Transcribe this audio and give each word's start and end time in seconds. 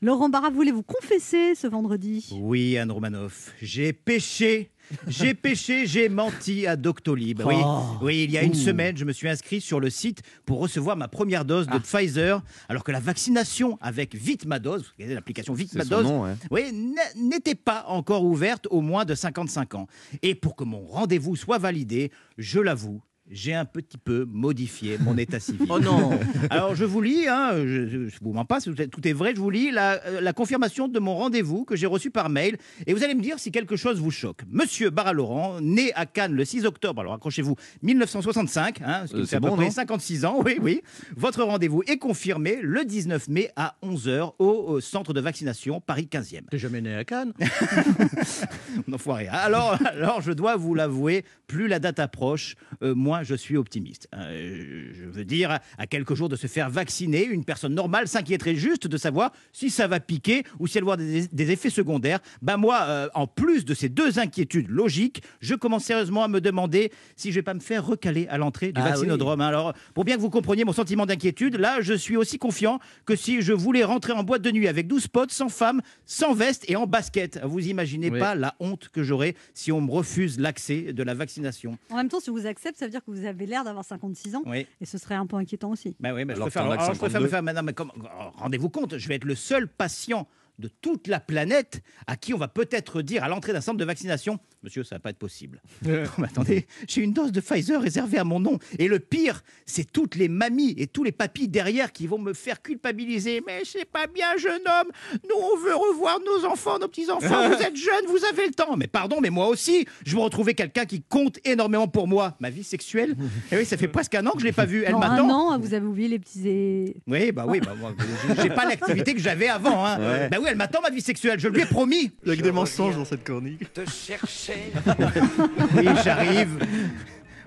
Laurent 0.00 0.28
Barra 0.28 0.50
voulait 0.50 0.70
vous 0.72 0.82
confesser 0.82 1.54
ce 1.54 1.66
vendredi? 1.66 2.28
Oui, 2.40 2.76
Anne 2.78 2.90
Romanoff, 2.90 3.52
j'ai 3.60 3.92
péché. 3.92 4.70
J'ai 5.06 5.32
péché, 5.34 5.86
j'ai 5.86 6.08
menti 6.08 6.66
à 6.66 6.76
Doctolib. 6.76 7.40
Oui, 7.46 7.54
Oh. 7.64 7.82
oui, 8.02 8.24
il 8.24 8.30
y 8.32 8.36
a 8.38 8.42
une 8.42 8.50
Ouh. 8.52 8.54
semaine, 8.54 8.96
je 8.96 9.04
me 9.04 9.12
suis 9.12 9.28
inscrit 9.28 9.60
sur 9.60 9.78
le 9.80 9.88
site 9.90 10.22
pour 10.44 10.58
recevoir 10.58 10.96
ma 10.96 11.08
première 11.08 11.44
dose 11.44 11.66
Ah. 11.70 11.78
de 11.78 11.82
Pfizer, 11.82 12.42
alors 12.68 12.82
que 12.84 12.90
la 12.92 13.00
vaccination 13.00 13.78
avec 13.80 14.14
Vite 14.14 14.44
ma 14.44 14.58
dose, 14.58 14.92
l'application 14.98 15.54
Vite 15.54 15.70
C'est 15.72 15.78
ma 15.78 15.84
son 15.84 15.90
dose, 15.90 16.04
nom, 16.04 16.22
ouais. 16.24 16.34
oui, 16.50 16.94
n'était 17.16 17.54
pas 17.54 17.84
encore 17.88 18.24
ouverte 18.24 18.66
aux 18.70 18.80
moins 18.80 19.04
de 19.04 19.14
55 19.14 19.74
ans. 19.76 19.86
Et 20.22 20.34
pour 20.34 20.56
que 20.56 20.64
mon 20.64 20.84
rendez-vous 20.84 21.36
soit 21.36 21.58
validé, 21.58 22.10
je 22.36 22.60
l'avoue, 22.60 23.00
j'ai 23.30 23.54
un 23.54 23.64
petit 23.64 23.98
peu 23.98 24.26
modifié 24.28 24.98
mon 24.98 25.16
état 25.16 25.40
civil. 25.40 25.66
Oh 25.70 25.78
non. 25.78 26.18
Alors 26.50 26.74
je 26.74 26.84
vous 26.84 27.00
lis, 27.00 27.26
hein, 27.28 27.52
je 27.64 27.96
ne 27.96 28.08
vous 28.20 28.32
mens 28.32 28.44
pas, 28.44 28.60
tout 28.60 28.74
est, 29.08 29.12
vrai, 29.12 29.32
je 29.34 29.40
vous 29.40 29.48
lis 29.50 29.70
la, 29.70 30.02
euh, 30.06 30.20
la 30.20 30.32
confirmation 30.32 30.88
de 30.88 30.98
mon 30.98 31.14
rendez-vous 31.14 31.64
que 31.64 31.76
j'ai 31.76 31.86
reçu 31.86 32.10
par 32.10 32.28
mail 32.28 32.56
et 32.86 32.92
vous 32.94 33.02
allez 33.04 33.14
me 33.14 33.22
dire 33.22 33.38
si 33.38 33.50
quelque 33.52 33.76
chose 33.76 34.00
vous 34.00 34.10
choque. 34.10 34.40
Monsieur 34.50 34.90
Barra-Laurent, 34.90 35.60
né 35.60 35.92
à 35.94 36.04
Cannes 36.06 36.34
le 36.34 36.44
6 36.44 36.66
octobre, 36.66 37.00
alors 37.00 37.14
accrochez-vous, 37.14 37.54
1965, 37.82 38.80
hein, 38.84 39.04
ce 39.06 39.12
qui 39.14 39.20
Euh, 39.20 39.24
fait 39.26 39.36
à 39.36 39.40
peu 39.40 39.48
bon, 39.48 39.56
près 39.56 39.64
non 39.66 39.70
56 39.70 40.24
ans, 40.24 40.40
oui, 40.44 40.56
oui. 40.60 40.82
Votre 41.16 41.42
rendez-vous 41.44 41.82
est 41.86 41.98
confirmé 41.98 42.58
le 42.62 42.84
19 42.84 43.28
mai 43.28 43.50
à 43.56 43.76
11h 43.82 44.32
au, 44.40 44.44
au 44.46 44.80
centre 44.80 45.12
de 45.12 45.20
vaccination 45.20 45.80
Paris 45.80 46.08
15e. 46.10 46.42
T'es 46.50 46.58
jamais 46.58 46.80
né 46.80 46.94
à 46.94 47.04
Cannes? 47.04 47.32
Enfoiré. 48.92 49.28
Alors, 49.28 49.78
alors, 49.86 50.20
je 50.20 50.32
dois 50.32 50.56
vous 50.56 50.74
l'avouer, 50.74 51.24
plus 51.46 51.68
la 51.68 51.78
date 51.78 51.98
approche, 51.98 52.56
euh, 52.82 52.94
moins 52.94 53.21
je 53.22 53.34
suis 53.34 53.56
optimiste. 53.56 54.08
Euh, 54.14 54.90
je 54.92 55.04
veux 55.04 55.24
dire, 55.24 55.58
à 55.78 55.86
quelques 55.86 56.14
jours 56.14 56.28
de 56.28 56.36
se 56.36 56.46
faire 56.46 56.70
vacciner, 56.70 57.24
une 57.26 57.44
personne 57.44 57.74
normale 57.74 58.08
s'inquiéterait 58.08 58.54
juste 58.54 58.86
de 58.86 58.96
savoir 58.96 59.32
si 59.52 59.70
ça 59.70 59.86
va 59.86 60.00
piquer 60.00 60.44
ou 60.58 60.66
si 60.66 60.78
elle 60.78 60.84
va 60.84 60.92
avoir 60.94 61.06
des, 61.08 61.26
des 61.28 61.50
effets 61.50 61.70
secondaires. 61.70 62.20
Ben 62.42 62.56
moi, 62.56 62.82
euh, 62.82 63.08
en 63.14 63.26
plus 63.26 63.64
de 63.64 63.74
ces 63.74 63.88
deux 63.88 64.18
inquiétudes 64.18 64.68
logiques, 64.68 65.22
je 65.40 65.54
commence 65.54 65.84
sérieusement 65.84 66.24
à 66.24 66.28
me 66.28 66.40
demander 66.40 66.90
si 67.16 67.30
je 67.30 67.36
vais 67.36 67.42
pas 67.42 67.54
me 67.54 67.60
faire 67.60 67.84
recaler 67.86 68.26
à 68.28 68.38
l'entrée 68.38 68.72
du 68.72 68.80
Ah 68.80 68.90
vaccinodrome. 68.90 69.40
Alors, 69.40 69.72
pour 69.94 70.04
bien 70.04 70.16
que 70.16 70.20
vous 70.20 70.30
compreniez 70.30 70.64
mon 70.64 70.72
sentiment 70.72 71.06
d'inquiétude, 71.06 71.56
là, 71.56 71.80
je 71.80 71.94
suis 71.94 72.16
aussi 72.16 72.38
confiant 72.38 72.78
que 73.06 73.16
si 73.16 73.42
je 73.42 73.52
voulais 73.52 73.84
rentrer 73.84 74.12
en 74.12 74.22
boîte 74.24 74.42
de 74.42 74.50
nuit 74.50 74.68
avec 74.68 74.86
12 74.86 75.08
potes, 75.08 75.32
sans 75.32 75.48
femme, 75.48 75.80
sans 76.06 76.34
veste 76.34 76.64
et 76.68 76.76
en 76.76 76.86
basket. 76.86 77.40
Vous 77.44 77.66
imaginez 77.68 78.10
Oui. 78.10 78.18
pas 78.18 78.34
la 78.34 78.54
honte 78.60 78.88
que 78.88 79.02
j'aurais 79.02 79.34
si 79.54 79.72
on 79.72 79.80
me 79.80 79.90
refuse 79.90 80.38
l'accès 80.38 80.92
de 80.92 81.02
la 81.02 81.14
vaccination. 81.14 81.78
En 81.90 81.96
même 81.96 82.08
temps, 82.08 82.20
si 82.20 82.30
on 82.30 82.34
vous 82.34 82.46
accepte, 82.46 82.78
ça 82.78 82.86
veut 82.86 82.90
dire 82.90 83.01
que 83.04 83.10
vous 83.10 83.24
avez 83.24 83.46
l'air 83.46 83.64
d'avoir 83.64 83.84
56 83.84 84.36
ans. 84.36 84.42
Oui. 84.46 84.66
Et 84.80 84.86
ce 84.86 84.98
serait 84.98 85.14
un 85.14 85.26
peu 85.26 85.36
inquiétant 85.36 85.70
aussi. 85.70 85.94
Ben 86.00 86.12
oui, 86.14 86.22
je 86.26 86.32
Alors 86.32 86.48
préfère, 86.48 86.64
je 86.94 86.98
préfère 86.98 87.20
me 87.20 87.28
52. 87.28 87.28
faire. 87.66 87.74
comment- 87.74 87.92
oh, 87.98 88.30
Rendez-vous 88.36 88.68
compte, 88.70 88.98
je 88.98 89.08
vais 89.08 89.16
être 89.16 89.24
le 89.24 89.34
seul 89.34 89.68
patient 89.68 90.26
de 90.58 90.68
toute 90.68 91.06
la 91.08 91.18
planète 91.20 91.82
à 92.06 92.16
qui 92.16 92.34
on 92.34 92.38
va 92.38 92.48
peut-être 92.48 93.02
dire 93.02 93.24
à 93.24 93.28
l'entrée 93.28 93.52
d'un 93.52 93.60
centre 93.60 93.78
de 93.78 93.84
vaccination 93.84 94.38
Monsieur, 94.62 94.84
ça 94.84 94.96
va 94.96 95.00
pas 95.00 95.10
être 95.10 95.18
possible. 95.18 95.60
Non, 95.92 96.08
mais 96.18 96.26
attendez, 96.26 96.66
j'ai 96.88 97.00
une 97.02 97.12
dose 97.12 97.32
de 97.32 97.40
Pfizer 97.40 97.80
réservée 97.80 98.18
à 98.18 98.24
mon 98.24 98.40
nom. 98.40 98.58
Et 98.78 98.88
le 98.88 98.98
pire, 98.98 99.42
c'est 99.66 99.90
toutes 99.90 100.14
les 100.14 100.28
mamies 100.28 100.74
et 100.78 100.86
tous 100.86 101.04
les 101.04 101.12
papis 101.12 101.48
derrière 101.48 101.92
qui 101.92 102.06
vont 102.06 102.18
me 102.18 102.32
faire 102.32 102.62
culpabiliser. 102.62 103.42
Mais 103.46 103.62
c'est 103.64 103.84
pas 103.84 104.06
bien, 104.06 104.36
jeune 104.36 104.62
homme. 104.66 104.90
Nous, 105.24 105.36
on 105.36 105.56
veut 105.58 105.74
revoir 105.74 106.18
nos 106.20 106.46
enfants, 106.46 106.78
nos 106.78 106.88
petits-enfants. 106.88 107.48
Vous 107.48 107.54
êtes 107.62 107.76
jeunes, 107.76 108.06
vous 108.08 108.24
avez 108.24 108.46
le 108.46 108.52
temps. 108.52 108.76
Mais 108.76 108.86
pardon, 108.86 109.18
mais 109.20 109.30
moi 109.30 109.48
aussi, 109.48 109.86
je 110.04 110.14
veux 110.16 110.22
retrouver 110.22 110.54
quelqu'un 110.54 110.84
qui 110.84 111.02
compte 111.02 111.38
énormément 111.44 111.88
pour 111.88 112.06
moi. 112.08 112.36
Ma 112.40 112.50
vie 112.50 112.64
sexuelle. 112.64 113.16
Et 113.52 113.56
oui, 113.56 113.64
ça 113.64 113.76
fait 113.76 113.88
presque 113.88 114.14
un 114.14 114.26
an 114.26 114.32
que 114.32 114.40
je 114.40 114.44
l'ai 114.44 114.52
pas 114.52 114.66
vue. 114.66 114.84
Elle 114.86 114.96
m'attend. 114.96 115.28
un 115.28 115.54
an, 115.54 115.58
vous 115.58 115.74
avez 115.74 115.86
oublié 115.86 116.08
les 116.08 116.18
petits. 116.18 116.94
Oui, 117.06 117.32
bah 117.32 117.44
oui, 117.48 117.60
bah, 117.60 117.74
moi, 117.78 117.94
j'ai 118.42 118.48
pas 118.48 118.64
l'activité 118.64 119.14
que 119.14 119.20
j'avais 119.20 119.48
avant. 119.48 119.84
Hein. 119.84 119.98
Ouais. 119.98 120.28
Bah 120.28 120.38
oui, 120.40 120.46
elle 120.48 120.56
m'attend 120.56 120.80
ma 120.80 120.90
vie 120.90 121.00
sexuelle, 121.00 121.38
je 121.40 121.48
lui 121.48 121.62
ai 121.62 121.66
promis. 121.66 122.10
Il 122.24 122.30
y 122.30 122.32
a 122.32 122.36
que 122.36 122.42
des 122.42 122.52
mensonges 122.52 122.96
dans 122.96 123.04
cette 123.04 123.24
chronique. 123.24 123.72
te 123.72 123.88
chercher. 123.88 124.51
Oui, 125.76 125.86
j'arrive. 126.04 126.58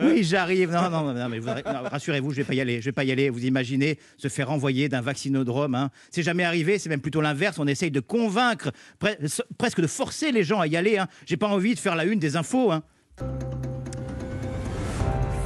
Oui, 0.00 0.24
j'arrive. 0.24 0.70
Non, 0.70 0.88
non, 0.90 1.12
non, 1.12 1.28
mais 1.28 1.40
rassurez-vous, 1.88 2.30
je 2.30 2.36
vais 2.38 2.44
pas 2.44 2.54
y 2.54 2.60
aller. 2.60 2.80
Je 2.80 2.86
vais 2.86 2.92
pas 2.92 3.04
y 3.04 3.12
aller. 3.12 3.28
Vous 3.30 3.44
imaginez 3.44 3.98
se 4.16 4.28
faire 4.28 4.50
envoyer 4.50 4.88
d'un 4.88 5.02
vaccinodrome 5.02 5.74
hein. 5.74 5.90
C'est 6.10 6.22
jamais 6.22 6.44
arrivé. 6.44 6.78
C'est 6.78 6.88
même 6.88 7.00
plutôt 7.02 7.20
l'inverse. 7.20 7.58
On 7.58 7.66
essaye 7.66 7.90
de 7.90 8.00
convaincre, 8.00 8.70
pre- 9.00 9.42
presque 9.58 9.80
de 9.80 9.86
forcer 9.86 10.32
les 10.32 10.44
gens 10.44 10.60
à 10.60 10.66
y 10.66 10.76
aller. 10.76 10.96
Hein. 10.98 11.08
J'ai 11.26 11.36
pas 11.36 11.48
envie 11.48 11.74
de 11.74 11.78
faire 11.78 11.94
la 11.94 12.04
une 12.04 12.18
des 12.18 12.36
infos. 12.36 12.72
Hein. 12.72 12.82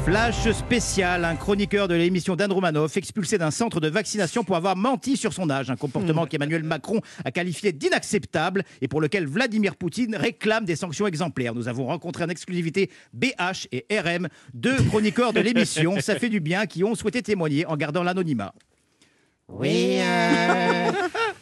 Flash 0.06 0.49
spécial, 0.53 1.25
un 1.25 1.34
chroniqueur 1.34 1.89
de 1.89 1.97
l'émission 1.97 2.37
d'Anne 2.37 2.53
Romanoff 2.53 2.97
expulsé 2.97 3.39
d'un 3.39 3.50
centre 3.50 3.81
de 3.81 3.89
vaccination 3.89 4.44
pour 4.44 4.55
avoir 4.55 4.77
menti 4.77 5.17
sur 5.17 5.33
son 5.33 5.50
âge, 5.50 5.69
un 5.69 5.75
comportement 5.75 6.27
qu'Emmanuel 6.27 6.62
Macron 6.62 7.00
a 7.25 7.33
qualifié 7.33 7.72
d'inacceptable 7.72 8.62
et 8.81 8.87
pour 8.87 9.00
lequel 9.00 9.27
Vladimir 9.27 9.75
Poutine 9.75 10.15
réclame 10.15 10.65
des 10.65 10.77
sanctions 10.77 11.09
exemplaires. 11.09 11.56
Nous 11.56 11.66
avons 11.66 11.87
rencontré 11.87 12.22
en 12.22 12.28
exclusivité 12.28 12.89
BH 13.15 13.66
et 13.72 13.84
RM, 13.99 14.28
deux 14.55 14.77
chroniqueurs 14.77 15.33
de 15.33 15.41
l'émission, 15.41 15.99
ça 15.99 16.15
fait 16.15 16.28
du 16.28 16.39
bien, 16.39 16.66
qui 16.66 16.84
ont 16.84 16.95
souhaité 16.95 17.21
témoigner 17.21 17.66
en 17.66 17.77
gardant 17.77 18.05
l'anonymat. 18.05 18.55
Oui, 19.49 19.99
euh, 19.99 20.93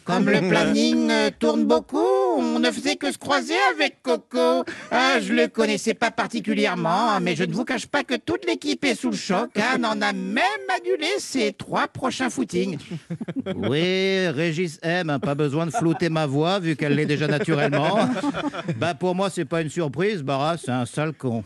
comme 0.05 0.27
le 0.27 0.39
planning 0.39 1.11
tourne 1.37 1.65
beaucoup, 1.65 2.14
on 2.55 2.59
ne 2.59 2.71
faisait 2.71 2.95
que 2.95 3.11
se 3.11 3.17
croiser 3.17 3.53
avec 3.73 4.01
Coco. 4.01 4.63
Ah, 4.89 5.19
je 5.19 5.33
le 5.33 5.49
connaissais 5.49 5.93
pas 5.93 6.09
particulièrement, 6.09 7.19
mais 7.19 7.35
je 7.35 7.43
ne 7.43 7.51
vous 7.51 7.65
cache 7.65 7.85
pas 7.85 8.05
que 8.05 8.15
toute 8.15 8.45
l'équipe 8.45 8.85
est 8.85 8.95
sous 8.95 9.09
le 9.09 9.17
choc. 9.17 9.49
Anne 9.57 9.85
en 9.85 10.01
a 10.01 10.13
même 10.13 10.45
annulé 10.73 11.07
ses 11.17 11.51
trois 11.51 11.89
prochains 11.89 12.29
footings. 12.29 12.77
Oui, 13.55 14.27
Régis 14.27 14.79
M, 14.81 15.09
hein, 15.09 15.19
pas 15.19 15.35
besoin 15.35 15.65
de 15.65 15.71
flouter 15.71 16.09
ma 16.09 16.25
voix 16.25 16.59
vu 16.59 16.75
qu'elle 16.75 16.95
l'est 16.95 17.05
déjà 17.05 17.27
naturellement. 17.27 18.09
Bah 18.77 18.95
pour 18.95 19.13
moi 19.13 19.29
c'est 19.29 19.45
pas 19.45 19.61
une 19.61 19.69
surprise, 19.69 20.23
Barra 20.23 20.57
c'est 20.57 20.71
un 20.71 20.85
sale 20.85 21.13
con. 21.13 21.43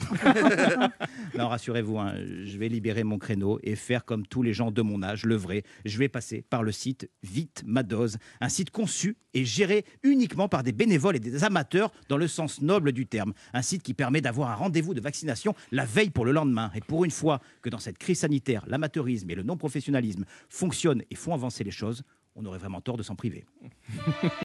non 1.38 1.50
rassurez-vous, 1.50 1.98
hein, 1.98 2.14
je 2.46 2.58
vais 2.58 2.70
libérer 2.70 3.04
mon 3.04 3.18
créneau 3.18 3.60
et 3.64 3.76
faire 3.76 4.06
comme 4.06 4.26
tous 4.26 4.42
les 4.42 4.54
gens 4.54 4.72
de 4.72 4.82
mon 4.82 5.04
âge, 5.04 5.26
le 5.26 5.36
vrai. 5.36 5.64
Je 5.86 5.98
vais 5.98 6.10
passer 6.10 6.44
par 6.50 6.64
le 6.64 6.72
site 6.72 7.10
Vite 7.24 7.64
ma 7.66 7.84
dose, 7.84 8.18
un 8.42 8.50
site 8.50 8.72
conçu 8.72 9.18
et 9.34 9.46
géré 9.46 9.86
uniquement 10.04 10.48
par 10.48 10.64
des 10.64 10.72
bénévoles 11.00 11.16
et 11.16 11.20
des 11.20 11.44
amateurs 11.44 11.92
dans 12.10 12.18
le 12.18 12.28
sens 12.28 12.62
noble 12.62 12.92
du 12.92 13.06
terme. 13.06 13.34
Un 13.54 13.62
site 13.62 13.84
qui 13.84 13.94
permet 13.94 14.22
d'avoir 14.22 14.50
un 14.50 14.56
rendez-vous 14.56 14.94
de 14.94 15.02
vaccination 15.02 15.56
la 15.72 15.86
veille 15.86 16.10
pour 16.10 16.26
le 16.26 16.32
lendemain. 16.32 16.72
Et 16.76 16.82
pour 16.82 17.06
une 17.06 17.12
fois 17.12 17.40
que 17.62 17.70
dans 17.70 17.80
cette 17.80 17.98
crise 17.98 18.20
sanitaire, 18.20 18.64
l'amateurisme 18.68 19.30
et 19.30 19.36
le 19.36 19.44
non-professionnalisme 19.44 20.26
fonctionnent 20.50 21.04
et 21.10 21.16
font 21.16 21.34
avancer 21.34 21.64
les 21.64 21.72
choses, 21.72 22.04
on 22.36 22.46
aurait 22.46 22.60
vraiment 22.60 22.82
tort 22.82 22.98
de 22.98 23.04
s'en 23.04 23.16
priver. 23.16 23.46